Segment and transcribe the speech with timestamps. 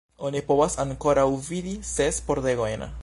[0.27, 2.89] Oni povas ankoraŭ vidi ses pordegojn.